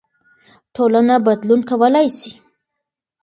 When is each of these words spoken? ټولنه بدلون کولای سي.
ټولنه 0.75 1.15
بدلون 1.25 1.61
کولای 1.69 2.07
سي. 2.19 2.31